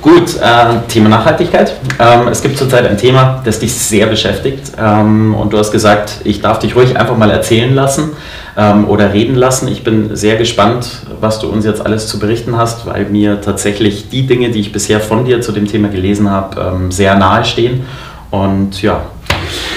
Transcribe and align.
Gut, 0.00 0.36
äh, 0.36 0.86
Thema 0.86 1.08
Nachhaltigkeit. 1.08 1.74
Ähm, 1.98 2.28
es 2.28 2.40
gibt 2.40 2.56
zurzeit 2.56 2.86
ein 2.86 2.96
Thema, 2.96 3.42
das 3.44 3.58
dich 3.58 3.74
sehr 3.74 4.06
beschäftigt. 4.06 4.72
Ähm, 4.80 5.34
und 5.34 5.52
du 5.52 5.58
hast 5.58 5.72
gesagt, 5.72 6.20
ich 6.22 6.40
darf 6.40 6.60
dich 6.60 6.76
ruhig 6.76 6.96
einfach 6.96 7.16
mal 7.16 7.30
erzählen 7.30 7.74
lassen 7.74 8.10
ähm, 8.56 8.88
oder 8.88 9.12
reden 9.12 9.34
lassen. 9.34 9.66
Ich 9.66 9.82
bin 9.82 10.14
sehr 10.14 10.36
gespannt, 10.36 10.88
was 11.20 11.40
du 11.40 11.48
uns 11.48 11.64
jetzt 11.64 11.84
alles 11.84 12.06
zu 12.06 12.20
berichten 12.20 12.56
hast, 12.56 12.86
weil 12.86 13.06
mir 13.06 13.40
tatsächlich 13.40 14.08
die 14.08 14.26
Dinge, 14.26 14.50
die 14.50 14.60
ich 14.60 14.72
bisher 14.72 15.00
von 15.00 15.24
dir 15.24 15.40
zu 15.40 15.50
dem 15.50 15.66
Thema 15.66 15.88
gelesen 15.88 16.30
habe, 16.30 16.60
ähm, 16.60 16.92
sehr 16.92 17.16
nahe 17.16 17.44
stehen. 17.44 17.84
Und 18.30 18.80
ja, 18.80 19.00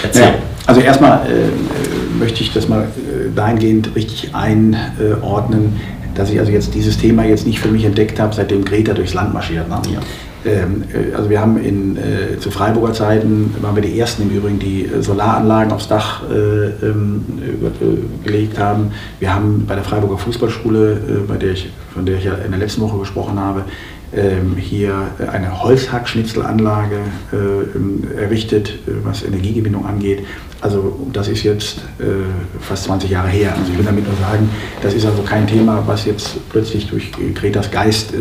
erzähl. 0.04 0.24
Ja, 0.24 0.34
also 0.68 0.82
erstmal 0.82 1.22
äh, 1.26 2.20
möchte 2.20 2.44
ich 2.44 2.54
das 2.54 2.70
mal 2.70 2.84
äh, 2.84 3.36
dahingehend 3.36 3.96
richtig 3.96 4.36
einordnen 4.36 5.82
dass 6.22 6.30
ich 6.30 6.40
also 6.40 6.52
jetzt 6.52 6.74
dieses 6.76 6.98
Thema 6.98 7.26
jetzt 7.26 7.48
nicht 7.48 7.60
für 7.60 7.70
mich 7.70 7.84
entdeckt 7.84 8.20
habe, 8.20 8.34
seitdem 8.34 8.64
Greta 8.64 8.94
durchs 8.94 9.16
Land 9.16 9.34
marschiert. 9.34 9.68
Ne? 9.68 9.82
Ja. 9.92 10.00
Ähm, 10.46 10.84
äh, 10.94 11.16
also 11.16 11.30
wir 11.32 11.42
haben 11.42 11.58
in, 11.58 11.98
äh, 11.98 12.38
zu 12.40 12.52
Freiburger 12.52 12.94
Zeiten, 12.94 13.56
waren 13.60 13.76
wir 13.76 13.82
die 13.82 14.00
Ersten 14.00 14.22
im 14.22 14.30
Übrigen, 14.30 14.60
die 14.60 14.86
äh, 14.86 15.02
Solaranlagen 15.02 15.72
aufs 15.72 15.88
Dach 15.88 16.22
äh, 16.30 16.36
ähm, 16.86 17.26
äh, 17.40 18.24
gelegt 18.24 18.60
haben. 18.60 18.92
Wir 19.20 19.34
haben 19.34 19.66
bei 19.68 19.74
der 19.74 19.84
Freiburger 19.84 20.20
Fußballschule, 20.20 20.92
äh, 20.94 21.28
bei 21.28 21.38
der 21.38 21.54
ich, 21.54 21.70
von 21.94 22.06
der 22.06 22.18
ich 22.18 22.26
ja 22.26 22.36
in 22.36 22.52
der 22.52 22.60
letzten 22.60 22.82
Woche 22.82 23.00
gesprochen 23.00 23.40
habe, 23.40 23.64
ähm, 24.14 24.58
hier 24.58 24.94
eine 25.32 25.64
Holzhackschnitzelanlage 25.64 26.98
äh, 27.32 28.22
errichtet, 28.22 28.78
was 29.04 29.24
Energiegewinnung 29.24 29.86
angeht. 29.86 30.20
Also 30.62 31.08
das 31.12 31.28
ist 31.28 31.44
jetzt 31.44 31.80
äh, 32.00 32.04
fast 32.60 32.84
20 32.86 33.10
Jahre 33.10 33.30
her. 33.30 33.54
Also 33.58 33.72
ich 33.72 33.78
will 33.78 33.86
damit 33.86 34.08
nur 34.08 34.16
sagen, 34.18 34.50
das 34.82 34.94
ist 34.94 35.06
also 35.06 35.24
kein 35.24 35.48
Thema, 35.48 35.84
was 35.86 36.06
jetzt 36.06 36.38
plötzlich 36.50 36.88
durch 36.88 37.12
Gretas 37.34 37.72
Geist 37.72 38.14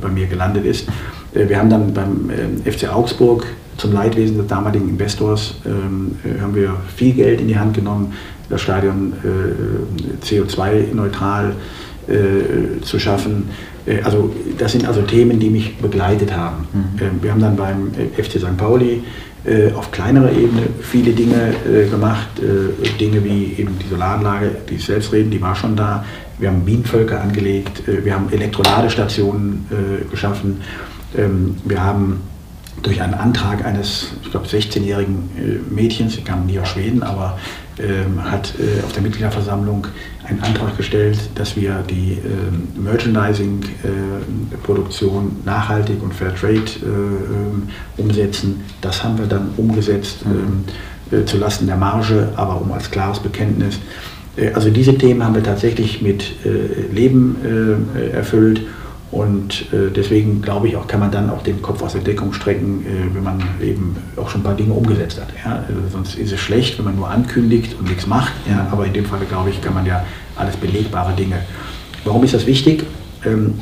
bei 0.00 0.08
mir 0.08 0.26
gelandet 0.26 0.64
ist. 0.64 0.88
wir 1.32 1.56
haben 1.56 1.70
dann 1.70 1.94
beim 1.94 2.30
FC 2.64 2.92
Augsburg 2.92 3.46
zum 3.76 3.92
Leidwesen 3.92 4.36
des 4.38 4.46
damaligen 4.48 4.88
Investors 4.88 5.54
ähm, 5.64 6.16
haben 6.40 6.54
wir 6.54 6.76
viel 6.96 7.14
Geld 7.14 7.40
in 7.40 7.48
die 7.48 7.58
Hand 7.58 7.74
genommen, 7.74 8.12
das 8.48 8.60
Stadion 8.60 9.12
CO2-neutral 10.22 11.54
zu 12.82 12.98
schaffen. 12.98 13.48
Äh, 13.86 14.02
also 14.02 14.32
das 14.58 14.72
sind 14.72 14.86
also 14.86 15.02
Themen, 15.02 15.38
die 15.38 15.50
mich 15.50 15.76
begleitet 15.78 16.34
haben. 16.36 16.66
Mhm. 16.72 17.02
Ähm, 17.02 17.10
wir 17.22 17.30
haben 17.32 17.40
dann 17.40 17.56
beim 17.56 17.90
äh, 17.94 18.22
FC 18.22 18.38
St. 18.38 18.56
Pauli 18.56 19.02
äh, 19.44 19.72
auf 19.72 19.90
kleinerer 19.90 20.32
Ebene 20.32 20.62
viele 20.80 21.12
Dinge 21.12 21.54
gemacht, 21.90 22.28
Dinge 23.00 23.24
wie 23.24 23.54
eben 23.58 23.78
die 23.78 23.88
Solaranlage, 23.88 24.50
die 24.68 24.74
ich 24.74 24.84
selbst 24.84 25.12
reden, 25.12 25.30
die 25.30 25.40
war 25.40 25.54
schon 25.54 25.76
da. 25.76 26.04
Wir 26.38 26.48
haben 26.48 26.64
Bienenvölker 26.64 27.20
angelegt, 27.20 27.82
wir 27.86 28.14
haben 28.14 28.32
Elektroladestationen 28.32 29.66
geschaffen, 30.10 30.60
ähm, 31.16 31.56
wir 31.64 31.82
haben 31.82 32.20
durch 32.82 33.02
einen 33.02 33.14
Antrag 33.14 33.64
eines, 33.64 34.12
ich 34.22 34.30
glaube, 34.30 34.46
16-jährigen 34.46 35.68
Mädchens, 35.70 36.14
sie 36.14 36.22
kam 36.22 36.46
nie 36.46 36.58
aus 36.58 36.68
Schweden, 36.68 37.02
aber 37.02 37.38
ähm, 37.78 38.22
hat 38.24 38.54
auf 38.84 38.92
der 38.92 39.02
Mitgliederversammlung 39.02 39.86
einen 40.30 40.42
Antrag 40.42 40.76
gestellt, 40.76 41.18
dass 41.34 41.56
wir 41.56 41.82
die 41.88 42.12
äh, 42.12 42.18
Merchandising-Produktion 42.78 45.24
äh, 45.24 45.46
nachhaltig 45.46 46.02
und 46.02 46.12
Fairtrade 46.14 46.54
äh, 46.54 46.86
ähm, 46.86 47.68
umsetzen. 47.96 48.62
Das 48.80 49.04
haben 49.04 49.18
wir 49.18 49.26
dann 49.26 49.50
umgesetzt 49.56 50.24
mhm. 50.24 50.32
Ähm, 50.32 50.64
äh, 51.10 51.24
zulasten 51.24 51.66
der 51.66 51.76
Marge, 51.76 52.28
aber 52.36 52.60
um 52.60 52.70
als 52.72 52.88
klares 52.90 53.18
Bekenntnis. 53.18 53.80
Äh, 54.36 54.52
also 54.52 54.70
diese 54.70 54.96
Themen 54.96 55.24
haben 55.24 55.34
wir 55.34 55.42
tatsächlich 55.42 56.02
mit 56.02 56.22
äh, 56.44 56.92
Leben 56.92 57.36
erfüllt. 58.12 58.60
Und 59.10 59.66
deswegen 59.72 60.40
glaube 60.40 60.68
ich 60.68 60.76
auch, 60.76 60.86
kann 60.86 61.00
man 61.00 61.10
dann 61.10 61.30
auch 61.30 61.42
den 61.42 61.60
Kopf 61.60 61.82
aus 61.82 61.94
der 61.94 62.00
Deckung 62.00 62.32
strecken, 62.32 62.86
wenn 63.12 63.24
man 63.24 63.42
eben 63.60 63.96
auch 64.16 64.30
schon 64.30 64.42
ein 64.42 64.44
paar 64.44 64.54
Dinge 64.54 64.72
umgesetzt 64.72 65.20
hat. 65.20 65.28
Ja? 65.44 65.64
sonst 65.90 66.14
ist 66.16 66.30
es 66.30 66.38
schlecht, 66.38 66.78
wenn 66.78 66.84
man 66.84 66.94
nur 66.94 67.10
ankündigt 67.10 67.76
und 67.76 67.88
nichts 67.88 68.06
macht. 68.06 68.32
Ja? 68.48 68.68
Aber 68.70 68.86
in 68.86 68.92
dem 68.92 69.04
Fall, 69.04 69.18
glaube 69.28 69.50
ich, 69.50 69.60
kann 69.60 69.74
man 69.74 69.84
ja 69.84 70.04
alles 70.36 70.56
belegbare 70.56 71.12
Dinge. 71.14 71.40
Warum 72.04 72.22
ist 72.22 72.34
das 72.34 72.46
wichtig? 72.46 72.84
Ähm, 73.24 73.54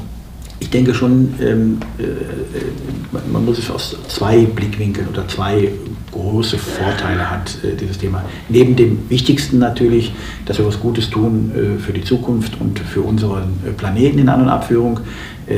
ich 0.61 0.71
denke 0.71 0.93
schon, 0.93 1.35
ähm, 1.41 1.79
äh, 1.99 3.23
man 3.33 3.45
muss 3.45 3.59
es 3.59 3.71
aus 3.71 3.97
zwei 4.09 4.45
Blickwinkeln 4.45 5.09
oder 5.09 5.27
zwei 5.29 5.71
große 6.11 6.59
Vorteile 6.59 7.31
hat 7.31 7.59
äh, 7.63 7.77
dieses 7.77 7.99
Thema. 7.99 8.25
Neben 8.49 8.75
dem 8.75 9.09
wichtigsten 9.09 9.59
natürlich, 9.59 10.13
dass 10.47 10.59
wir 10.59 10.67
was 10.67 10.81
Gutes 10.81 11.11
tun 11.11 11.53
äh, 11.55 11.81
für 11.81 11.93
die 11.93 12.03
Zukunft 12.03 12.61
und 12.61 12.79
für 12.81 13.03
unseren 13.03 13.57
Planeten 13.77 14.19
in 14.19 14.29
An- 14.29 14.43
und 14.43 14.49
Abführung. 14.49 15.01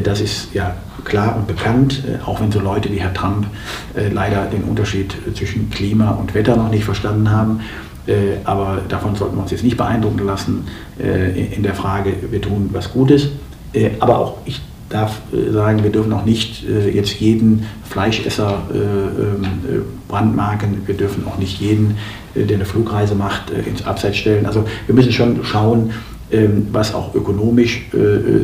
Das 0.04 0.20
ist 0.20 0.54
ja 0.54 0.76
klar 1.04 1.36
und 1.36 1.46
bekannt, 1.48 2.04
auch 2.24 2.40
wenn 2.40 2.52
so 2.52 2.60
Leute 2.60 2.92
wie 2.92 3.00
Herr 3.00 3.12
Trump 3.12 3.46
leider 3.94 4.46
den 4.46 4.62
Unterschied 4.64 5.16
zwischen 5.34 5.68
Klima 5.70 6.10
und 6.10 6.34
Wetter 6.34 6.56
noch 6.56 6.70
nicht 6.70 6.84
verstanden 6.84 7.30
haben. 7.30 7.60
Äh, 8.06 8.38
aber 8.44 8.82
davon 8.88 9.14
sollten 9.14 9.36
wir 9.36 9.42
uns 9.42 9.50
jetzt 9.50 9.64
nicht 9.64 9.76
beeindrucken 9.76 10.24
lassen 10.26 10.66
äh, 10.98 11.54
in 11.54 11.62
der 11.62 11.74
Frage, 11.74 12.12
wir 12.30 12.40
tun 12.40 12.70
was 12.72 12.92
Gutes. 12.92 13.28
Äh, 13.72 13.90
aber 14.00 14.18
auch 14.18 14.38
ich 14.44 14.60
darf 14.88 15.20
sagen, 15.52 15.84
wir 15.84 15.92
dürfen 15.92 16.12
auch 16.12 16.24
nicht 16.24 16.64
jetzt 16.64 17.20
jeden 17.20 17.64
Fleischesser 17.84 18.60
ähm, 18.74 19.46
brandmarken. 20.08 20.82
Wir 20.84 20.96
dürfen 20.96 21.24
auch 21.28 21.38
nicht 21.38 21.60
jeden, 21.60 21.96
der 22.34 22.56
eine 22.56 22.64
Flugreise 22.64 23.14
macht, 23.14 23.50
ins 23.50 23.86
Abseits 23.86 24.16
stellen. 24.16 24.46
Also 24.46 24.64
wir 24.86 24.96
müssen 24.96 25.12
schon 25.12 25.44
schauen, 25.44 25.92
was 26.72 26.94
auch 26.94 27.14
ökonomisch 27.14 27.88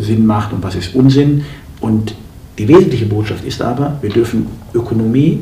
Sinn 0.00 0.26
macht 0.26 0.52
und 0.52 0.62
was 0.62 0.74
ist 0.74 0.94
Unsinn. 0.94 1.44
Und 1.80 2.14
die 2.58 2.68
wesentliche 2.68 3.06
Botschaft 3.06 3.44
ist 3.44 3.62
aber, 3.62 3.98
wir 4.00 4.10
dürfen 4.10 4.46
Ökonomie 4.74 5.40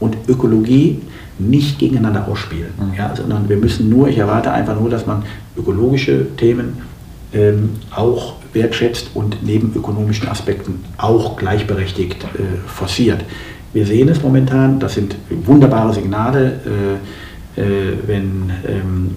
und 0.00 0.16
Ökologie 0.28 1.00
nicht 1.38 1.78
gegeneinander 1.78 2.28
ausspielen, 2.28 2.70
mhm. 2.78 2.94
ja, 2.96 3.14
sondern 3.16 3.48
wir 3.48 3.56
müssen 3.56 3.88
nur, 3.88 4.08
ich 4.08 4.18
erwarte 4.18 4.52
einfach 4.52 4.78
nur, 4.78 4.90
dass 4.90 5.06
man 5.06 5.22
ökologische 5.56 6.26
Themen 6.36 6.74
ähm, 7.32 7.70
auch 7.94 8.34
wertschätzt 8.52 9.10
und 9.14 9.38
neben 9.42 9.72
ökonomischen 9.74 10.28
Aspekten 10.28 10.84
auch 10.98 11.36
gleichberechtigt 11.36 12.24
äh, 12.24 12.68
forciert. 12.68 13.24
Wir 13.72 13.86
sehen 13.86 14.08
es 14.10 14.22
momentan, 14.22 14.78
das 14.78 14.94
sind 14.94 15.16
wunderbare 15.30 15.94
Signale, 15.94 16.60
äh, 17.56 17.60
äh, 17.60 17.64
wenn 18.06 18.50
ähm, 18.68 19.10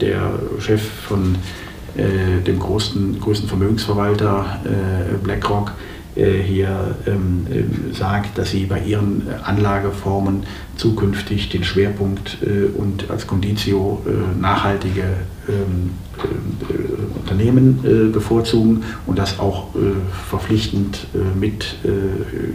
der 0.00 0.32
Chef 0.58 0.82
von 0.82 1.36
äh, 1.96 2.42
dem 2.42 2.58
größten, 2.58 3.20
größten 3.20 3.48
Vermögensverwalter 3.48 4.60
äh, 4.64 5.16
BlackRock 5.22 5.72
äh, 6.16 6.42
hier 6.42 6.96
ähm, 7.06 7.46
äh, 7.50 7.94
sagt, 7.94 8.36
dass 8.36 8.50
sie 8.50 8.66
bei 8.66 8.80
ihren 8.80 9.22
Anlageformen 9.44 10.42
zukünftig 10.76 11.50
den 11.50 11.62
Schwerpunkt 11.62 12.38
äh, 12.42 12.64
und 12.76 13.10
als 13.10 13.28
Conditio 13.28 14.02
nachhaltige 14.40 15.04
ähm, 15.48 15.90
Unternehmen 17.14 18.12
bevorzugen 18.12 18.82
und 19.06 19.18
das 19.18 19.38
auch 19.38 19.68
verpflichtend 20.28 21.06
mit 21.38 21.76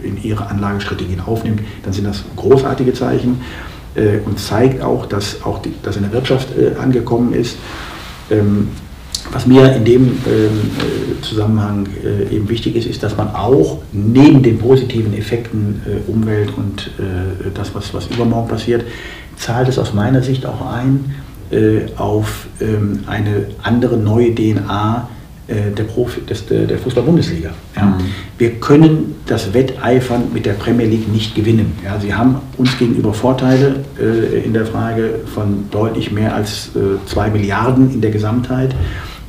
in 0.04 0.22
ihre 0.22 0.46
Anlagestrategien 0.46 1.20
aufnimmt, 1.20 1.62
dann 1.82 1.92
sind 1.92 2.04
das 2.04 2.24
großartige 2.36 2.92
Zeichen 2.92 3.40
und 4.24 4.38
zeigt 4.38 4.82
auch, 4.82 5.06
dass 5.06 5.42
auch 5.42 5.60
die, 5.60 5.74
dass 5.82 5.96
in 5.96 6.02
der 6.02 6.12
Wirtschaft 6.12 6.48
angekommen 6.78 7.32
ist. 7.32 7.56
Ähm, 8.30 8.68
was 9.32 9.46
mir 9.46 9.74
in 9.74 9.84
dem 9.84 10.02
ähm, 10.02 10.12
äh, 10.26 11.22
Zusammenhang 11.22 11.88
äh, 12.04 12.34
eben 12.34 12.48
wichtig 12.48 12.76
ist, 12.76 12.86
ist, 12.86 13.02
dass 13.02 13.16
man 13.16 13.34
auch 13.34 13.78
neben 13.92 14.42
den 14.42 14.58
positiven 14.58 15.14
Effekten 15.14 15.82
äh, 15.86 16.10
Umwelt 16.10 16.52
und 16.56 16.90
das, 17.54 17.74
was, 17.74 17.92
was 17.94 18.06
übermorgen 18.06 18.48
passiert, 18.48 18.84
zahlt 19.36 19.68
es 19.68 19.78
aus 19.78 19.92
meiner 19.92 20.22
Sicht 20.22 20.46
auch 20.46 20.72
ein 20.72 21.14
auf 21.96 22.48
ähm, 22.60 23.00
eine 23.06 23.46
andere 23.62 23.96
neue 23.96 24.34
DNA 24.34 25.08
der, 25.48 25.84
Profi, 25.84 26.22
des, 26.22 26.44
der 26.46 26.76
Fußball-Bundesliga. 26.76 27.50
Ja. 27.76 27.84
Mhm. 27.84 27.94
Wir 28.36 28.50
können 28.54 29.14
das 29.26 29.54
Wetteifern 29.54 30.24
mit 30.34 30.44
der 30.44 30.54
Premier 30.54 30.86
League 30.86 31.12
nicht 31.12 31.36
gewinnen. 31.36 31.78
Ja. 31.84 32.00
Sie 32.00 32.12
haben 32.12 32.36
uns 32.58 32.76
gegenüber 32.78 33.14
Vorteile 33.14 33.84
in 34.44 34.54
der 34.54 34.66
Frage 34.66 35.20
von 35.32 35.66
deutlich 35.70 36.10
mehr 36.10 36.34
als 36.34 36.70
zwei 37.06 37.30
Milliarden 37.30 37.94
in 37.94 38.00
der 38.00 38.10
Gesamtheit. 38.10 38.74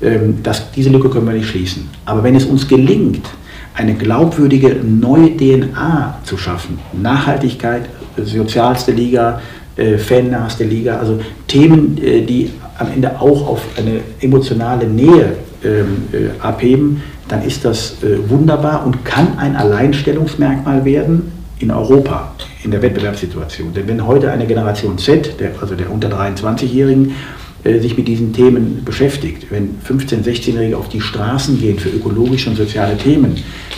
Ähm, 0.01 0.39
das, 0.43 0.71
diese 0.71 0.89
Lücke 0.89 1.09
können 1.09 1.27
wir 1.27 1.33
nicht 1.33 1.49
schließen. 1.49 1.89
Aber 2.05 2.23
wenn 2.23 2.35
es 2.35 2.45
uns 2.45 2.67
gelingt, 2.67 3.27
eine 3.73 3.93
glaubwürdige 3.93 4.75
neue 4.83 5.35
DNA 5.37 6.19
zu 6.23 6.37
schaffen, 6.37 6.79
Nachhaltigkeit, 6.93 7.83
sozialste 8.23 8.91
Liga, 8.91 9.41
äh, 9.75 9.97
fannahste 9.97 10.63
Liga, 10.63 10.97
also 10.97 11.19
Themen, 11.47 11.97
äh, 12.03 12.21
die 12.21 12.51
am 12.77 12.87
Ende 12.91 13.19
auch 13.19 13.47
auf 13.47 13.61
eine 13.77 13.99
emotionale 14.19 14.87
Nähe 14.87 15.35
ähm, 15.63 16.03
äh, 16.11 16.41
abheben, 16.41 17.01
dann 17.27 17.43
ist 17.43 17.65
das 17.65 17.97
äh, 18.03 18.29
wunderbar 18.29 18.85
und 18.85 19.03
kann 19.05 19.37
ein 19.37 19.55
Alleinstellungsmerkmal 19.55 20.85
werden 20.85 21.31
in 21.59 21.71
Europa, 21.71 22.33
in 22.63 22.71
der 22.71 22.81
Wettbewerbssituation. 22.81 23.73
Denn 23.73 23.87
wenn 23.87 24.05
heute 24.05 24.31
eine 24.31 24.45
Generation 24.45 24.97
Z, 24.97 25.35
also 25.59 25.75
der 25.75 25.91
unter 25.91 26.09
23-Jährigen, 26.09 27.09
äh, 27.09 27.11
sich 27.79 27.97
mit 27.97 28.07
diesen 28.07 28.33
Themen 28.33 28.81
beschäftigt. 28.83 29.47
Wenn 29.49 29.77
15-, 29.87 30.23
16-Jährige 30.23 30.77
auf 30.77 30.89
die 30.89 31.01
Straßen 31.01 31.59
gehen 31.59 31.79
für 31.79 31.89
ökologische 31.89 32.49
und 32.49 32.55
soziale 32.55 32.97
Themen, 32.97 33.35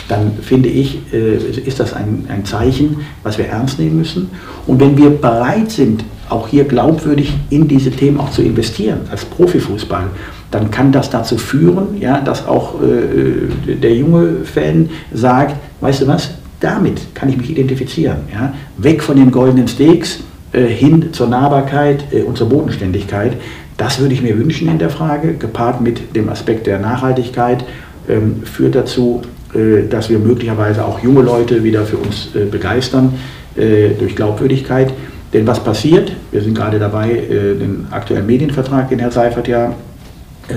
dann 0.08 0.32
finde 0.42 0.68
ich, 0.68 0.98
äh, 1.12 1.36
ist 1.36 1.80
das 1.80 1.92
ein, 1.92 2.26
ein 2.28 2.44
Zeichen, 2.44 2.98
was 3.22 3.38
wir 3.38 3.46
ernst 3.46 3.78
nehmen 3.78 3.98
müssen. 3.98 4.30
Und 4.66 4.80
wenn 4.80 4.96
wir 4.96 5.10
bereit 5.10 5.70
sind, 5.70 6.04
auch 6.28 6.48
hier 6.48 6.64
glaubwürdig 6.64 7.34
in 7.50 7.68
diese 7.68 7.90
Themen 7.90 8.18
auch 8.18 8.30
zu 8.30 8.42
investieren, 8.42 9.00
als 9.10 9.24
Profifußball, 9.24 10.08
dann 10.50 10.70
kann 10.70 10.92
das 10.92 11.10
dazu 11.10 11.38
führen, 11.38 12.00
ja, 12.00 12.20
dass 12.20 12.46
auch 12.46 12.76
äh, 12.82 13.74
der 13.74 13.94
junge 13.94 14.44
Fan 14.44 14.90
sagt, 15.12 15.56
weißt 15.80 16.02
du 16.02 16.06
was, 16.06 16.30
damit 16.60 17.14
kann 17.14 17.28
ich 17.28 17.36
mich 17.36 17.50
identifizieren. 17.50 18.18
Ja? 18.32 18.52
Weg 18.76 19.02
von 19.02 19.16
den 19.16 19.30
goldenen 19.30 19.68
Steaks 19.68 20.20
äh, 20.52 20.66
hin 20.66 21.12
zur 21.12 21.28
Nahbarkeit 21.28 22.12
äh, 22.12 22.22
und 22.22 22.36
zur 22.36 22.48
Bodenständigkeit. 22.48 23.34
Das 23.80 23.98
würde 23.98 24.12
ich 24.12 24.20
mir 24.20 24.38
wünschen 24.38 24.68
in 24.68 24.78
der 24.78 24.90
Frage, 24.90 25.32
gepaart 25.32 25.80
mit 25.80 26.14
dem 26.14 26.28
Aspekt 26.28 26.66
der 26.66 26.78
Nachhaltigkeit, 26.78 27.64
ähm, 28.10 28.42
führt 28.42 28.74
dazu, 28.74 29.22
äh, 29.54 29.88
dass 29.88 30.10
wir 30.10 30.18
möglicherweise 30.18 30.84
auch 30.84 31.02
junge 31.02 31.22
Leute 31.22 31.64
wieder 31.64 31.86
für 31.86 31.96
uns 31.96 32.28
äh, 32.34 32.44
begeistern 32.44 33.14
äh, 33.56 33.94
durch 33.98 34.14
Glaubwürdigkeit. 34.16 34.92
Denn 35.32 35.46
was 35.46 35.64
passiert? 35.64 36.12
Wir 36.30 36.42
sind 36.42 36.54
gerade 36.54 36.78
dabei, 36.78 37.10
äh, 37.10 37.54
den 37.54 37.86
aktuellen 37.90 38.26
Medienvertrag, 38.26 38.90
den 38.90 38.98
Herr 38.98 39.12
Seifert 39.12 39.48
ja 39.48 39.74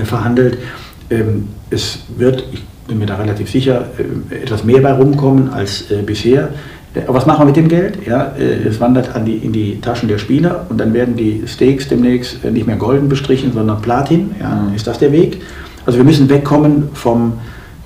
verhandelt. 0.04 0.58
Ähm, 1.08 1.48
es 1.70 2.00
wird, 2.18 2.44
ich 2.52 2.62
bin 2.86 2.98
mir 2.98 3.06
da 3.06 3.16
relativ 3.16 3.50
sicher, 3.50 3.86
äh, 4.30 4.42
etwas 4.42 4.64
mehr 4.64 4.82
bei 4.82 4.92
rumkommen 4.92 5.48
als 5.48 5.90
äh, 5.90 6.02
bisher. 6.02 6.50
Aber 7.06 7.14
was 7.14 7.26
machen 7.26 7.40
wir 7.40 7.46
mit 7.46 7.56
dem 7.56 7.68
Geld? 7.68 8.06
Ja, 8.06 8.32
äh, 8.38 8.68
es 8.68 8.80
wandert 8.80 9.14
an 9.14 9.24
die, 9.24 9.36
in 9.36 9.52
die 9.52 9.80
Taschen 9.80 10.08
der 10.08 10.18
Spieler 10.18 10.66
und 10.68 10.78
dann 10.78 10.94
werden 10.94 11.16
die 11.16 11.42
Steaks 11.46 11.88
demnächst 11.88 12.44
nicht 12.44 12.66
mehr 12.66 12.76
golden 12.76 13.08
bestrichen, 13.08 13.52
sondern 13.52 13.82
Platin. 13.82 14.30
Ja. 14.40 14.70
Ist 14.74 14.86
das 14.86 14.98
der 14.98 15.12
Weg? 15.12 15.40
Also 15.86 15.98
wir 15.98 16.04
müssen 16.04 16.28
wegkommen 16.28 16.90
vom, 16.94 17.34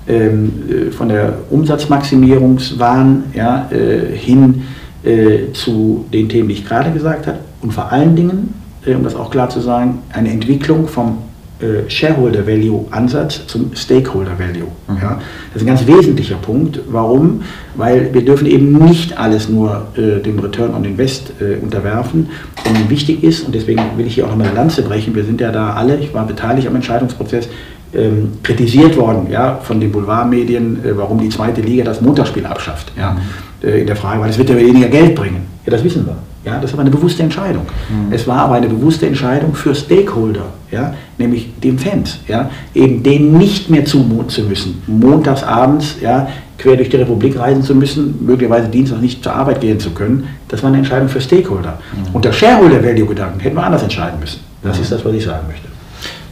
ähm, 0.07 0.91
von 0.91 1.09
der 1.09 1.33
Umsatzmaximierungswahn 1.49 3.23
ja, 3.33 3.69
äh, 3.71 4.15
hin 4.15 4.63
äh, 5.03 5.51
zu 5.53 6.05
den 6.13 6.29
Themen, 6.29 6.49
die 6.49 6.55
ich 6.55 6.65
gerade 6.67 6.91
gesagt 6.91 7.27
habe. 7.27 7.39
Und 7.61 7.73
vor 7.73 7.91
allen 7.91 8.15
Dingen, 8.15 8.53
äh, 8.85 8.93
um 8.93 9.03
das 9.03 9.15
auch 9.15 9.31
klar 9.31 9.49
zu 9.49 9.59
sagen, 9.59 9.99
eine 10.13 10.29
Entwicklung 10.29 10.87
vom 10.87 11.17
äh, 11.61 11.89
Shareholder 11.89 12.47
Value 12.47 12.85
Ansatz 12.91 13.45
zum 13.47 13.75
Stakeholder 13.75 14.39
Value. 14.39 14.69
Mhm. 14.87 14.97
Ja, 15.01 15.19
das 15.53 15.61
ist 15.61 15.67
ein 15.67 15.75
ganz 15.75 15.85
wesentlicher 15.85 16.37
Punkt. 16.37 16.79
Warum? 16.89 17.41
Weil 17.75 18.13
wir 18.13 18.23
dürfen 18.23 18.47
eben 18.47 18.71
nicht 18.85 19.17
alles 19.17 19.49
nur 19.49 19.87
äh, 19.95 20.21
dem 20.21 20.39
Return 20.39 20.73
on 20.73 20.85
Invest 20.85 21.33
äh, 21.41 21.61
unterwerfen. 21.61 22.29
Und 22.67 22.89
wichtig 22.89 23.23
ist, 23.23 23.45
und 23.45 23.55
deswegen 23.55 23.81
will 23.97 24.07
ich 24.07 24.15
hier 24.15 24.25
auch 24.25 24.29
nochmal 24.29 24.47
eine 24.47 24.55
Lanze 24.55 24.83
brechen, 24.83 25.15
wir 25.15 25.23
sind 25.23 25.41
ja 25.41 25.51
da 25.51 25.73
alle, 25.73 25.97
ich 25.97 26.13
war 26.13 26.25
beteiligt 26.25 26.67
am 26.67 26.75
Entscheidungsprozess, 26.75 27.49
ähm, 27.93 28.33
kritisiert 28.43 28.95
worden 28.97 29.27
ja, 29.31 29.59
von 29.63 29.79
den 29.79 29.91
Boulevardmedien, 29.91 30.85
äh, 30.85 30.95
warum 30.95 31.19
die 31.19 31.29
zweite 31.29 31.61
Liga 31.61 31.83
das 31.83 32.01
Montagsspiel 32.01 32.45
abschafft. 32.45 32.91
Ja, 32.97 33.13
mhm. 33.13 33.67
äh, 33.67 33.81
in 33.81 33.87
der 33.87 33.95
Frage, 33.95 34.21
weil 34.21 34.29
es 34.29 34.37
wird 34.37 34.49
ja 34.49 34.57
weniger 34.57 34.87
Geld 34.87 35.15
bringen. 35.15 35.47
Ja, 35.65 35.71
das 35.71 35.83
wissen 35.83 36.05
wir. 36.05 36.15
Ja, 36.45 36.59
das 36.59 36.73
war 36.73 36.79
eine 36.79 36.89
bewusste 36.89 37.23
Entscheidung. 37.23 37.63
Mhm. 37.89 38.13
Es 38.13 38.27
war 38.27 38.39
aber 38.39 38.55
eine 38.55 38.67
bewusste 38.67 39.05
Entscheidung 39.05 39.53
für 39.53 39.75
Stakeholder, 39.75 40.45
ja, 40.71 40.93
nämlich 41.17 41.49
den 41.61 41.77
Fans, 41.77 42.19
ja, 42.27 42.49
eben 42.73 43.03
denen 43.03 43.37
nicht 43.37 43.69
mehr 43.69 43.83
zumuten 43.83 44.29
zu 44.29 44.43
müssen, 44.43 44.81
montags 44.87 45.43
abends 45.43 45.97
ja, 46.01 46.29
quer 46.57 46.77
durch 46.77 46.89
die 46.89 46.97
Republik 46.97 47.37
reisen 47.37 47.63
zu 47.63 47.75
müssen, 47.75 48.25
möglicherweise 48.25 48.69
Dienstag 48.69 49.01
nicht 49.01 49.23
zur 49.23 49.35
Arbeit 49.35 49.61
gehen 49.61 49.79
zu 49.79 49.91
können. 49.91 50.27
Das 50.47 50.63
war 50.63 50.69
eine 50.69 50.77
Entscheidung 50.77 51.09
für 51.09 51.21
Stakeholder. 51.21 51.79
Mhm. 51.93 52.15
Unter 52.15 52.31
Shareholder 52.31 52.83
Value 52.83 53.05
Gedanken 53.05 53.39
hätten 53.39 53.55
wir 53.55 53.63
anders 53.63 53.83
entscheiden 53.83 54.19
müssen. 54.19 54.39
Das 54.63 54.77
mhm. 54.77 54.83
ist 54.83 54.91
das, 54.91 55.03
was 55.03 55.13
ich 55.13 55.23
sagen 55.23 55.47
möchte 55.47 55.78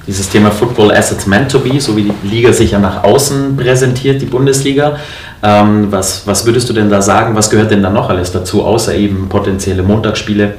dieses 0.07 0.29
Thema 0.29 0.51
Football 0.51 0.91
Assets 0.91 1.27
Meant 1.27 1.51
to 1.51 1.59
Be, 1.59 1.79
so 1.79 1.95
wie 1.95 2.03
die 2.03 2.27
Liga 2.27 2.53
sich 2.53 2.71
ja 2.71 2.79
nach 2.79 3.03
außen 3.03 3.57
präsentiert, 3.57 4.21
die 4.21 4.25
Bundesliga. 4.25 4.97
Ähm, 5.43 5.87
was, 5.91 6.25
was 6.25 6.45
würdest 6.45 6.69
du 6.69 6.73
denn 6.73 6.89
da 6.89 7.01
sagen? 7.01 7.35
Was 7.35 7.49
gehört 7.49 7.71
denn 7.71 7.83
da 7.83 7.89
noch 7.89 8.09
alles 8.09 8.31
dazu, 8.31 8.63
außer 8.63 8.95
eben 8.95 9.27
potenzielle 9.29 9.83
Montagsspiele? 9.83 10.53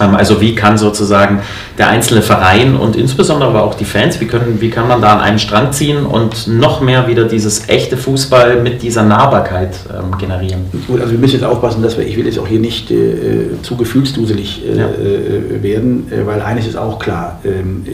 Ähm, 0.00 0.14
also 0.14 0.40
wie 0.40 0.54
kann 0.54 0.78
sozusagen 0.78 1.40
der 1.78 1.88
einzelne 1.88 2.22
Verein 2.22 2.76
und 2.76 2.96
insbesondere 2.96 3.50
aber 3.50 3.62
auch 3.64 3.74
die 3.74 3.84
Fans, 3.84 4.20
wie, 4.20 4.26
können, 4.26 4.60
wie 4.60 4.70
kann 4.70 4.88
man 4.88 5.02
da 5.02 5.14
an 5.14 5.20
einen 5.20 5.38
Strang 5.38 5.72
ziehen 5.72 6.06
und 6.06 6.46
noch 6.48 6.80
mehr 6.80 7.06
wieder 7.08 7.24
dieses 7.24 7.68
echte 7.68 7.96
Fußball 7.96 8.60
mit 8.62 8.82
dieser 8.82 9.02
Nahbarkeit 9.02 9.76
ähm, 9.90 10.18
generieren? 10.18 10.64
Gut, 10.86 11.00
also 11.00 11.12
wir 11.12 11.18
müssen 11.18 11.34
jetzt 11.34 11.44
aufpassen, 11.44 11.82
dass 11.82 11.96
wir, 11.96 12.06
ich 12.06 12.16
will 12.16 12.26
jetzt 12.26 12.38
auch 12.38 12.46
hier 12.46 12.60
nicht 12.60 12.90
äh, 12.90 13.60
zu 13.62 13.76
gefühlsduselig 13.76 14.62
äh, 14.66 14.78
ja. 14.78 14.86
äh, 14.86 15.62
werden, 15.62 16.10
äh, 16.10 16.26
weil 16.26 16.40
eines 16.40 16.66
ist 16.66 16.76
auch 16.76 16.98
klar, 16.98 17.40
ähm, 17.44 17.84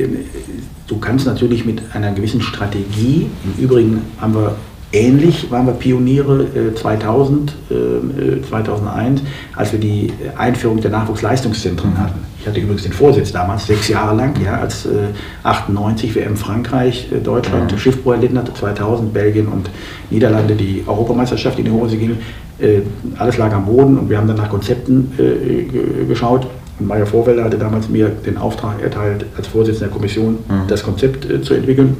Du 0.88 0.96
kannst 0.96 1.26
natürlich 1.26 1.67
mit 1.67 1.82
einer 1.94 2.12
gewissen 2.12 2.40
Strategie, 2.40 3.26
im 3.44 3.62
Übrigen 3.62 4.02
haben 4.19 4.35
wir 4.35 4.56
ähnlich, 4.90 5.50
waren 5.50 5.67
wir 5.67 5.75
Pioniere 5.75 6.44
äh, 6.44 6.75
2000, 6.75 7.52
äh, 7.70 8.43
2001, 8.49 9.23
als 9.55 9.73
wir 9.73 9.81
die 9.81 10.11
Einführung 10.38 10.81
der 10.81 10.90
Nachwuchsleistungszentren 10.90 11.99
hatten. 11.99 12.20
Ich 12.40 12.46
hatte 12.46 12.58
übrigens 12.58 12.85
den 12.85 12.94
Vorsitz 12.94 13.32
damals, 13.32 13.67
sechs 13.67 13.88
Jahre 13.88 14.17
lang, 14.17 14.32
ja, 14.43 14.61
als 14.61 14.87
äh, 14.87 15.08
98 15.43 16.14
WM 16.14 16.38
Frankreich, 16.38 17.12
äh, 17.12 17.19
Deutschland, 17.19 17.70
mhm. 17.70 17.79
Schiffbruch 17.79 18.12
erlitten 18.12 18.38
hatte, 18.38 18.55
2000 18.55 19.12
Belgien 19.12 19.46
und 19.49 19.69
Niederlande 20.08 20.55
die 20.55 20.85
Europameisterschaft 20.87 21.58
in 21.58 21.67
die 21.67 21.70
Hose 21.70 21.99
ging. 21.99 22.17
Äh, 22.58 22.81
alles 23.19 23.37
lag 23.37 23.52
am 23.52 23.67
Boden 23.67 23.99
und 23.99 24.08
wir 24.08 24.17
haben 24.17 24.26
dann 24.26 24.38
nach 24.38 24.49
Konzepten 24.49 25.12
äh, 25.19 26.05
geschaut 26.06 26.46
und 26.78 26.86
Meyer 26.86 27.06
Vorwälder 27.06 27.44
hatte 27.44 27.58
damals 27.58 27.88
mir 27.88 28.08
den 28.08 28.36
Auftrag 28.36 28.82
erteilt, 28.82 29.26
als 29.36 29.46
Vorsitzender 29.46 29.86
der 29.86 29.94
Kommission 29.94 30.38
mhm. 30.48 30.69
das 30.69 30.82
Konzept 30.82 31.28
äh, 31.30 31.42
zu 31.42 31.54
entwickeln. 31.54 31.96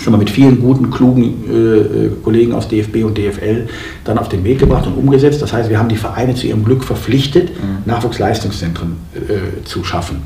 Schon 0.00 0.12
mal 0.12 0.18
mit 0.18 0.30
vielen 0.30 0.60
guten, 0.60 0.90
klugen 0.90 1.22
äh, 1.48 2.06
äh 2.06 2.10
Kollegen 2.22 2.52
aus 2.52 2.68
DFB 2.68 3.04
und 3.04 3.16
DFL 3.16 3.66
dann 4.04 4.18
auf 4.18 4.28
den 4.28 4.44
Weg 4.44 4.58
gebracht 4.58 4.86
und 4.86 4.94
umgesetzt. 4.94 5.40
Das 5.42 5.52
heißt, 5.52 5.70
wir 5.70 5.78
haben 5.78 5.88
die 5.88 5.96
Vereine 5.96 6.34
zu 6.34 6.46
ihrem 6.46 6.64
Glück 6.64 6.84
verpflichtet, 6.84 7.50
mhm. 7.50 7.90
Nachwuchsleistungszentren 7.90 8.96
äh, 9.14 9.64
zu 9.64 9.84
schaffen. 9.84 10.22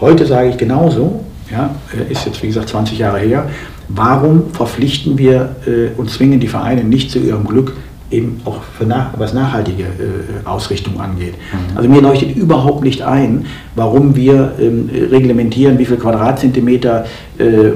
Heute 0.00 0.26
sage 0.26 0.50
ich 0.50 0.56
genauso, 0.56 1.24
ja, 1.50 1.74
äh, 1.92 2.12
ist 2.12 2.24
jetzt 2.24 2.42
wie 2.42 2.46
gesagt 2.46 2.68
20 2.68 2.98
Jahre 2.98 3.18
her, 3.18 3.48
warum 3.88 4.52
verpflichten 4.52 5.18
wir 5.18 5.56
äh, 5.66 5.88
und 5.98 6.10
zwingen 6.10 6.40
die 6.40 6.48
Vereine 6.48 6.84
nicht 6.84 7.10
zu 7.10 7.18
ihrem 7.18 7.46
Glück, 7.46 7.74
eben 8.10 8.40
auch 8.44 8.62
für 8.76 8.84
nach, 8.84 9.10
was 9.16 9.32
nachhaltige 9.32 9.84
äh, 9.84 10.46
Ausrichtung 10.46 11.00
angeht. 11.00 11.34
Mhm. 11.34 11.76
Also 11.76 11.88
mir 11.88 12.00
leuchtet 12.00 12.34
überhaupt 12.36 12.82
nicht 12.82 13.02
ein, 13.02 13.46
warum 13.76 14.16
wir 14.16 14.52
ähm, 14.60 14.90
reglementieren, 15.10 15.78
wie 15.78 15.84
viel 15.84 15.96
Quadratzentimeter 15.96 17.04
äh, 17.38 17.44
äh 17.44 17.74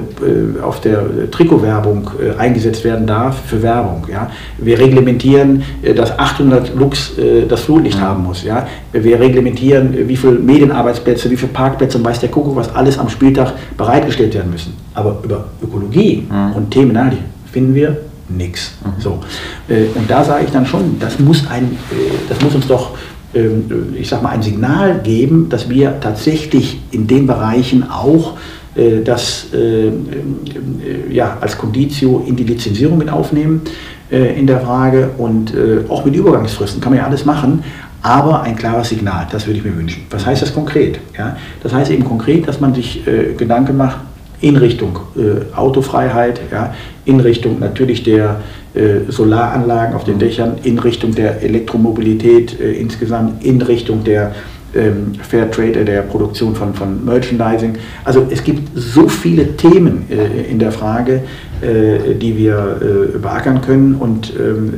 auf 0.61 0.81
der 0.81 1.31
Trikotwerbung 1.31 2.11
äh, 2.19 2.37
eingesetzt 2.39 2.83
werden 2.83 3.07
darf 3.07 3.43
für 3.45 3.61
Werbung. 3.61 4.07
Ja? 4.11 4.29
Wir 4.57 4.77
reglementieren, 4.77 5.63
äh, 5.81 5.93
dass 5.93 6.17
800 6.17 6.75
Lux 6.75 7.17
äh, 7.17 7.45
das 7.47 7.61
Flutlicht 7.61 7.97
mhm. 7.97 8.03
haben 8.03 8.23
muss. 8.23 8.43
Ja? 8.43 8.67
Wir 8.91 9.19
reglementieren, 9.19 9.95
wie 10.07 10.17
viele 10.17 10.33
Medienarbeitsplätze, 10.33 11.31
wie 11.31 11.37
viele 11.37 11.53
Parkplätze 11.53 11.97
und 11.97 12.03
weiß 12.03 12.19
der 12.19 12.29
Kuckuck, 12.29 12.57
was 12.57 12.75
alles 12.75 12.99
am 12.99 13.07
Spieltag 13.07 13.53
bereitgestellt 13.77 14.33
werden 14.33 14.51
müssen. 14.51 14.73
Aber 14.93 15.19
über 15.23 15.45
Ökologie 15.63 16.27
mhm. 16.29 16.55
und 16.55 16.71
Themen 16.71 16.95
finden 17.51 17.73
wir 17.73 17.97
nichts. 18.29 18.73
Mhm. 18.83 19.01
So. 19.01 19.19
Äh, 19.67 19.85
und 19.95 20.09
da 20.09 20.23
sage 20.23 20.45
ich 20.45 20.51
dann 20.51 20.65
schon, 20.65 20.99
das 20.99 21.19
muss, 21.19 21.47
ein, 21.49 21.65
äh, 21.91 21.95
das 22.29 22.41
muss 22.41 22.55
uns 22.55 22.67
doch, 22.67 22.97
ähm, 23.33 23.93
ich 23.97 24.07
sag 24.07 24.21
mal, 24.23 24.29
ein 24.29 24.41
Signal 24.41 24.99
geben, 25.03 25.49
dass 25.49 25.69
wir 25.69 25.99
tatsächlich 25.99 26.79
in 26.91 27.07
den 27.07 27.27
Bereichen 27.27 27.89
auch 27.89 28.33
äh, 28.75 29.01
das 29.03 29.47
ja, 31.09 31.37
als 31.39 31.57
Conditio 31.57 32.25
in 32.27 32.35
die 32.35 32.43
Lizenzierung 32.43 32.97
mit 32.97 33.09
aufnehmen 33.09 33.61
in 34.09 34.45
der 34.47 34.59
Frage 34.59 35.11
und 35.17 35.53
auch 35.87 36.03
mit 36.03 36.15
Übergangsfristen 36.15 36.81
kann 36.81 36.91
man 36.91 36.99
ja 36.99 37.07
alles 37.07 37.25
machen, 37.25 37.63
aber 38.01 38.41
ein 38.41 38.55
klares 38.55 38.89
Signal, 38.89 39.27
das 39.31 39.47
würde 39.47 39.59
ich 39.59 39.65
mir 39.65 39.75
wünschen. 39.75 40.03
Was 40.09 40.25
heißt 40.25 40.41
das 40.41 40.53
konkret? 40.53 40.99
Ja, 41.17 41.37
das 41.63 41.73
heißt 41.73 41.89
eben 41.91 42.03
konkret, 42.03 42.47
dass 42.47 42.59
man 42.59 42.73
sich 42.73 43.03
Gedanken 43.37 43.77
macht, 43.77 43.97
in 44.45 44.57
Richtung 44.57 44.99
äh, 45.17 45.55
Autofreiheit, 45.55 46.39
ja, 46.51 46.75
in 47.03 47.19
Richtung 47.19 47.57
natürlich 47.59 48.03
der 48.03 48.41
äh, 48.75 49.11
Solaranlagen 49.11 49.95
auf 49.95 50.03
den 50.03 50.19
Dächern, 50.19 50.59
in 50.61 50.77
Richtung 50.77 51.15
der 51.15 51.41
Elektromobilität 51.41 52.59
äh, 52.59 52.73
insgesamt, 52.73 53.43
in 53.43 53.59
Richtung 53.63 54.03
der 54.03 54.35
ähm, 54.75 55.13
Fair 55.19 55.49
Trade, 55.49 55.83
der 55.83 56.03
Produktion 56.03 56.53
von, 56.53 56.75
von 56.75 57.03
Merchandising. 57.03 57.73
Also 58.03 58.27
es 58.29 58.43
gibt 58.43 58.69
so 58.75 59.07
viele 59.07 59.57
Themen 59.57 60.05
äh, 60.11 60.51
in 60.51 60.59
der 60.59 60.71
Frage, 60.71 61.23
äh, 61.61 62.13
die 62.13 62.37
wir 62.37 63.13
äh, 63.15 63.17
beackern 63.17 63.61
können 63.61 63.95
und 63.95 64.31
ähm, 64.39 64.73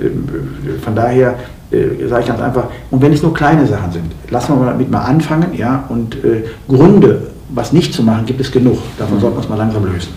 von 0.81 0.95
daher 0.95 1.35
sage 1.69 2.21
ich 2.21 2.27
ganz 2.27 2.39
einfach, 2.39 2.69
und 2.91 3.01
wenn 3.01 3.11
es 3.11 3.21
nur 3.21 3.33
kleine 3.33 3.67
Sachen 3.67 3.91
sind, 3.91 4.05
lassen 4.29 4.57
wir 4.57 4.67
damit 4.67 4.89
mal 4.89 5.01
anfangen, 5.01 5.47
ja, 5.53 5.83
und 5.89 6.15
Gründe 6.65 7.23
was 7.49 7.73
nicht 7.73 7.93
zu 7.93 8.03
machen, 8.03 8.25
gibt 8.25 8.41
es 8.41 8.51
genug. 8.51 8.79
Davon 8.97 9.17
mhm. 9.17 9.21
sollten 9.21 9.35
wir 9.35 9.39
uns 9.39 9.49
mal 9.49 9.57
langsam 9.57 9.85
lösen. 9.85 10.09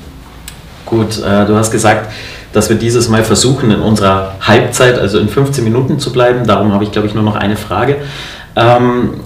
Gut, 0.87 1.19
äh, 1.19 1.47
du 1.47 1.55
hast 1.55 1.71
gesagt, 1.71 2.11
dass 2.53 2.69
wir 2.69 2.77
dieses 2.77 3.09
Mal 3.09 3.23
versuchen, 3.23 3.71
in 3.71 3.81
unserer 3.81 4.35
Halbzeit, 4.41 4.99
also 4.99 5.19
in 5.19 5.29
15 5.29 5.63
Minuten 5.63 5.99
zu 6.01 6.13
bleiben. 6.13 6.47
Darum 6.47 6.73
habe 6.73 6.83
ich, 6.83 6.91
glaube 6.91 7.07
ich, 7.07 7.15
nur 7.15 7.23
noch 7.23 7.37
eine 7.37 7.57
Frage. 7.57 7.97
Ähm, 8.57 9.21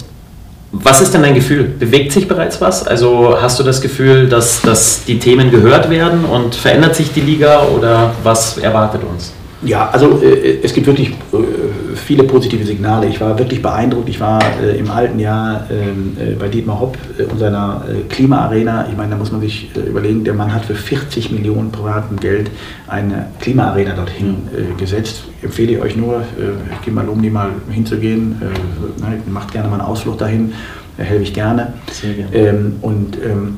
Was 0.71 1.01
ist 1.01 1.13
denn 1.13 1.23
dein 1.23 1.33
Gefühl? 1.33 1.63
Bewegt 1.63 2.11
sich 2.11 2.27
bereits 2.27 2.59
was? 2.59 2.85
Also 2.85 3.37
hast 3.41 3.59
du 3.59 3.63
das 3.63 3.81
Gefühl, 3.81 4.27
dass, 4.27 4.61
dass 4.61 5.05
die 5.05 5.19
Themen 5.19 5.49
gehört 5.49 5.89
werden 5.89 6.25
und 6.25 6.53
verändert 6.53 6.95
sich 6.95 7.13
die 7.13 7.21
Liga 7.21 7.63
oder 7.63 8.11
was 8.23 8.57
erwartet 8.57 9.01
uns? 9.03 9.31
Ja, 9.65 9.89
also 9.89 10.21
äh, 10.21 10.59
es 10.61 10.73
gibt 10.73 10.87
wirklich 10.87 11.09
äh, 11.09 11.95
viele 11.95 12.23
positive 12.23 12.63
Signale. 12.63 13.07
Ich 13.07 13.19
war 13.19 13.37
wirklich 13.37 13.61
beeindruckt. 13.61 14.07
Ich 14.09 14.19
war 14.19 14.39
äh, 14.61 14.77
im 14.77 14.89
alten 14.91 15.19
Jahr 15.19 15.67
ähm, 15.71 16.15
äh, 16.19 16.35
bei 16.35 16.47
Dietmar 16.47 16.79
Hopp 16.79 16.97
äh, 17.17 17.23
und 17.23 17.39
seiner 17.39 17.83
äh, 17.89 18.01
Klimaarena. 18.07 18.87
Ich 18.89 18.95
meine, 18.95 19.11
da 19.11 19.17
muss 19.17 19.31
man 19.31 19.41
sich 19.41 19.69
überlegen, 19.75 20.23
der 20.23 20.33
Mann 20.33 20.53
hat 20.53 20.65
für 20.65 20.75
40 20.75 21.31
Millionen 21.31 21.71
privaten 21.71 22.17
Geld 22.17 22.51
eine 22.87 23.27
Klimaarena 23.39 23.95
dorthin 23.95 24.29
mhm. 24.29 24.77
gesetzt. 24.77 25.23
Empfehle 25.41 25.73
ich 25.73 25.81
euch 25.81 25.95
nur, 25.95 26.23
ich 26.71 26.85
gehe 26.85 26.93
mal 26.93 27.07
um, 27.07 27.21
die 27.21 27.29
mal 27.29 27.49
hinzugehen. 27.69 28.39
Ne, 28.39 29.21
macht 29.27 29.51
gerne 29.51 29.67
mal 29.67 29.79
einen 29.79 29.87
Ausflug 29.87 30.17
dahin. 30.17 30.53
Helfe 30.97 31.23
ich 31.23 31.33
gerne. 31.33 31.73
Sehr 31.91 32.13
gerne. 32.13 32.35
Ähm, 32.35 32.75
und 32.81 33.17
ähm, 33.23 33.57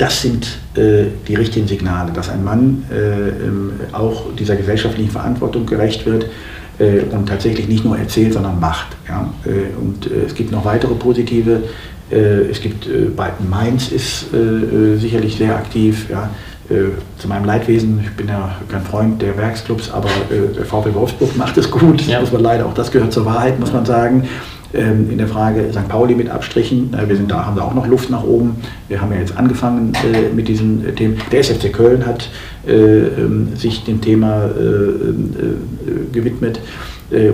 das 0.00 0.22
sind 0.22 0.46
äh, 0.76 1.04
die 1.28 1.34
richtigen 1.34 1.68
Signale, 1.68 2.10
dass 2.12 2.30
ein 2.30 2.42
Mann 2.42 2.84
äh, 2.90 3.94
auch 3.94 4.34
dieser 4.34 4.56
gesellschaftlichen 4.56 5.10
Verantwortung 5.10 5.66
gerecht 5.66 6.06
wird 6.06 6.26
äh, 6.78 7.00
und 7.10 7.28
tatsächlich 7.28 7.68
nicht 7.68 7.84
nur 7.84 7.98
erzählt, 7.98 8.32
sondern 8.32 8.58
macht. 8.58 8.96
Ja? 9.06 9.30
Äh, 9.44 9.76
und 9.78 10.10
äh, 10.10 10.24
es 10.26 10.34
gibt 10.34 10.52
noch 10.52 10.64
weitere 10.64 10.94
positive. 10.94 11.64
Äh, 12.10 12.16
es 12.50 12.62
gibt 12.62 12.88
Mainz 13.48 13.92
ist 13.92 14.26
sicherlich 14.96 15.36
sehr 15.36 15.56
aktiv. 15.56 16.06
Ja? 16.10 16.30
zu 17.18 17.26
meinem 17.26 17.46
Leidwesen, 17.46 17.98
ich 18.00 18.12
bin 18.12 18.28
ja 18.28 18.54
kein 18.68 18.82
Freund 18.82 19.20
der 19.20 19.36
Werksclubs, 19.36 19.90
aber 19.90 20.08
VW 20.68 20.94
Wolfsburg 20.94 21.36
macht 21.36 21.58
es 21.58 21.68
gut, 21.68 22.02
ja. 22.02 22.20
muss 22.20 22.30
man 22.30 22.42
leider, 22.42 22.64
auch 22.64 22.74
das 22.74 22.92
gehört 22.92 23.12
zur 23.12 23.24
Wahrheit, 23.26 23.58
muss 23.58 23.72
man 23.72 23.84
sagen. 23.84 24.28
Ähm, 24.72 25.10
in 25.10 25.18
der 25.18 25.26
Frage 25.26 25.64
St. 25.72 25.88
Pauli 25.88 26.14
mit 26.14 26.30
Abstrichen. 26.30 26.94
Wir 27.06 27.16
sind 27.16 27.28
da, 27.30 27.44
haben 27.44 27.56
da 27.56 27.62
auch 27.62 27.74
noch 27.74 27.88
Luft 27.88 28.08
nach 28.08 28.22
oben. 28.22 28.56
Wir 28.86 29.00
haben 29.00 29.12
ja 29.12 29.18
jetzt 29.18 29.36
angefangen 29.36 29.92
äh, 29.94 30.32
mit 30.32 30.46
diesen 30.46 30.86
äh, 30.86 30.92
Themen. 30.92 31.16
Der 31.32 31.40
SFC 31.40 31.72
Köln 31.72 32.06
hat 32.06 32.28
äh, 32.68 32.72
ähm, 32.72 33.56
sich 33.56 33.82
dem 33.84 34.00
Thema 34.00 34.48
gewidmet 36.12 36.60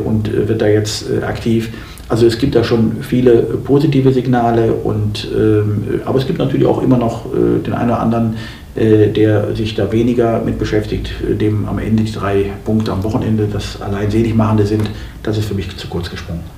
und 0.04 0.32
wird 0.32 0.62
da 0.62 0.66
jetzt 0.66 1.06
aktiv. 1.22 1.70
Also 2.08 2.26
es 2.26 2.38
gibt 2.38 2.54
da 2.54 2.64
schon 2.64 2.98
viele 3.02 3.42
positive 3.42 4.12
Signale 4.12 4.72
und 4.72 5.28
ähm, 5.36 6.00
aber 6.04 6.18
es 6.18 6.26
gibt 6.26 6.38
natürlich 6.38 6.66
auch 6.66 6.82
immer 6.82 6.96
noch 6.96 7.26
den 7.34 7.72
einen 7.72 7.90
oder 7.90 8.00
anderen, 8.00 8.36
der 8.76 9.54
sich 9.54 9.74
da 9.74 9.90
weniger 9.92 10.42
mit 10.44 10.58
beschäftigt, 10.58 11.10
dem 11.40 11.66
am 11.66 11.78
Ende 11.78 12.04
die 12.04 12.12
drei 12.12 12.52
Punkte 12.64 12.92
am 12.92 13.02
Wochenende 13.04 13.48
das 13.50 13.80
allein 13.80 14.10
seligmachende 14.10 14.66
sind. 14.66 14.90
Das 15.22 15.38
ist 15.38 15.46
für 15.46 15.54
mich 15.54 15.74
zu 15.76 15.88
kurz 15.88 16.10
gesprungen. 16.10 16.55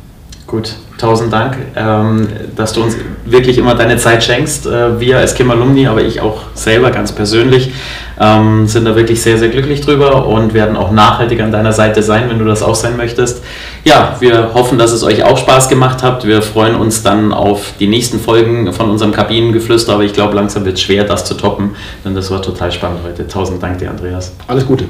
Gut, 0.49 0.77
tausend 0.97 1.31
Dank, 1.31 1.59
ähm, 1.77 2.27
dass 2.57 2.73
du 2.73 2.83
uns 2.83 2.97
wirklich 3.27 3.59
immer 3.59 3.75
deine 3.75 3.99
Zeit 3.99 4.25
schenkst. 4.25 4.65
Äh, 4.65 4.99
wir 4.99 5.19
als 5.19 5.35
Kim 5.35 5.51
Alumni, 5.51 5.87
aber 5.87 6.01
ich 6.01 6.23
auch 6.23 6.41
selber 6.55 6.91
ganz 6.91 7.13
persönlich, 7.13 7.71
ähm, 8.19 8.67
sind 8.67 8.87
da 8.87 8.97
wirklich 8.97 9.21
sehr, 9.21 9.37
sehr 9.37 9.51
glücklich 9.51 9.83
drüber 9.83 10.27
und 10.27 10.55
werden 10.55 10.75
auch 10.79 10.91
nachhaltig 10.91 11.43
an 11.43 11.53
deiner 11.53 11.75
Seite 11.75 12.03
sein, 12.03 12.31
wenn 12.31 12.39
du 12.39 12.47
das 12.47 12.63
auch 12.63 12.77
sein 12.77 12.97
möchtest. 12.97 13.43
Ja, 13.85 14.17
wir 14.21 14.55
hoffen, 14.55 14.79
dass 14.79 14.93
es 14.93 15.03
euch 15.03 15.23
auch 15.23 15.37
Spaß 15.37 15.69
gemacht 15.69 16.03
hat. 16.03 16.27
Wir 16.27 16.41
freuen 16.41 16.77
uns 16.77 17.03
dann 17.03 17.35
auf 17.35 17.75
die 17.79 17.87
nächsten 17.87 18.19
Folgen 18.19 18.73
von 18.73 18.89
unserem 18.89 19.13
Kabinengeflüster, 19.13 19.93
aber 19.93 20.05
ich 20.05 20.15
glaube, 20.15 20.35
langsam 20.35 20.65
wird 20.65 20.77
es 20.77 20.81
schwer, 20.81 21.05
das 21.05 21.27
zu 21.27 21.35
toppen, 21.35 21.77
denn 22.07 22.15
das 22.15 22.31
war 22.31 22.41
total 22.41 22.73
spannend 22.73 23.01
heute. 23.05 23.29
Tausend 23.29 23.63
Dank 23.63 23.81
dir, 23.81 23.91
Andreas. 23.91 24.33
Alles 24.47 24.67
Gute. 24.67 24.87